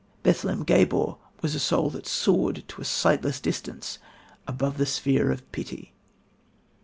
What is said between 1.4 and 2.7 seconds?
was a soul that soared